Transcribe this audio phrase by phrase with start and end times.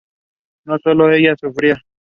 [0.65, 1.79] No solo ella sufría.